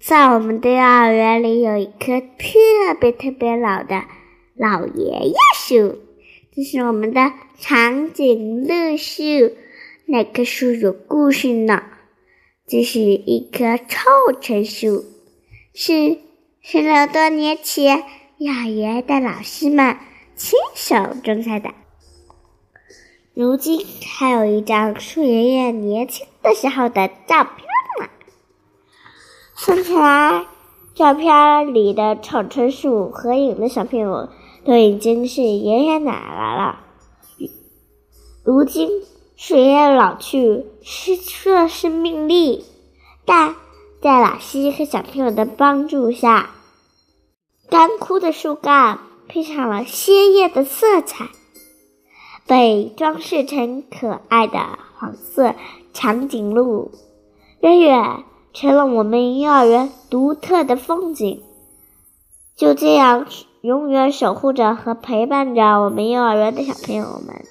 [0.00, 4.04] 在我们的幼儿园里有一棵特别特别老的
[4.54, 5.98] 老爷爷树，
[6.54, 9.54] 这是我们的长颈鹿树。
[10.06, 11.82] 那棵树有故事呢。
[12.66, 13.98] 这是一棵臭
[14.40, 15.04] 橙树，
[15.74, 16.18] 是
[16.60, 18.04] 十六多年前
[18.38, 19.96] 幼儿园的老师们
[20.36, 20.94] 亲手
[21.24, 21.70] 种下的。
[23.34, 27.66] 如今还有一张树爷爷年轻的时候的照片。
[29.60, 30.46] 算起来，
[30.94, 34.28] 照片里的臭橙树合影的小朋友
[34.64, 36.78] 都已经是爷爷奶奶了。
[38.44, 38.88] 如今
[39.34, 42.64] 树爷爷老去，失去了生命力，
[43.24, 43.56] 但
[44.00, 46.50] 在老师和小朋友的帮助下，
[47.68, 51.30] 干枯的树干配上了鲜艳的色彩，
[52.46, 54.60] 被装饰成可爱的
[54.94, 55.56] 黄色
[55.92, 56.92] 长颈鹿。
[57.60, 58.22] 远远。
[58.60, 61.44] 成了我们幼儿园独特的风景，
[62.56, 63.24] 就这样
[63.60, 67.44] 永远守护着和陪伴着我们幼儿园的小朋友们。